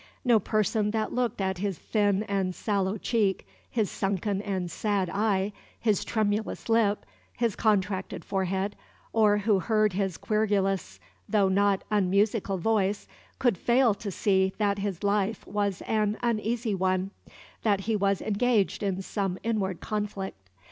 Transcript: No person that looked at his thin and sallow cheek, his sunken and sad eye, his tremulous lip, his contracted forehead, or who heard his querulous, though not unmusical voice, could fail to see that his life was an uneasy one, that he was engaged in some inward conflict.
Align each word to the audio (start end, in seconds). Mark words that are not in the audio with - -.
No 0.25 0.39
person 0.39 0.89
that 0.89 1.13
looked 1.13 1.39
at 1.41 1.59
his 1.59 1.77
thin 1.77 2.23
and 2.23 2.55
sallow 2.55 2.97
cheek, 2.97 3.45
his 3.69 3.91
sunken 3.91 4.41
and 4.41 4.71
sad 4.71 5.11
eye, 5.11 5.53
his 5.79 6.03
tremulous 6.03 6.69
lip, 6.69 7.05
his 7.37 7.55
contracted 7.55 8.25
forehead, 8.25 8.75
or 9.13 9.37
who 9.37 9.59
heard 9.59 9.93
his 9.93 10.17
querulous, 10.17 10.99
though 11.29 11.49
not 11.49 11.83
unmusical 11.91 12.57
voice, 12.57 13.07
could 13.37 13.59
fail 13.59 13.93
to 13.93 14.09
see 14.09 14.53
that 14.57 14.79
his 14.79 15.03
life 15.03 15.45
was 15.45 15.83
an 15.83 16.17
uneasy 16.23 16.73
one, 16.73 17.11
that 17.61 17.81
he 17.81 17.95
was 17.95 18.23
engaged 18.23 18.81
in 18.81 19.03
some 19.03 19.37
inward 19.43 19.81
conflict. 19.81 20.49